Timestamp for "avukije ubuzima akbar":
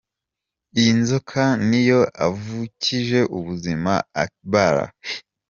2.27-4.75